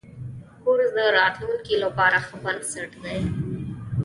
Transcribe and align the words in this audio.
کورس 0.63 0.91
د 0.97 0.99
راتلونکي 1.19 1.75
لپاره 1.83 2.17
ښه 2.25 2.35
بنسټ 2.43 2.91
دی. 3.03 3.19